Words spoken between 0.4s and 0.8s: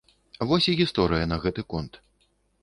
Вось і